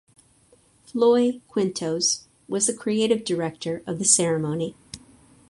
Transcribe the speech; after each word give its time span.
Floy 0.83 1.41
Quintos 1.47 2.21
was 2.47 2.65
the 2.65 2.73
creative 2.73 3.23
director 3.23 3.83
of 3.85 3.99
the 3.99 4.03
ceremony. 4.03 4.73